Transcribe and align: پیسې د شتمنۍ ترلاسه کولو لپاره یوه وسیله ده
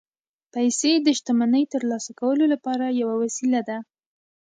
پیسې 0.53 0.91
د 1.01 1.07
شتمنۍ 1.17 1.63
ترلاسه 1.73 2.11
کولو 2.19 2.45
لپاره 2.53 2.85
یوه 3.01 3.15
وسیله 3.23 3.61
ده 3.69 3.77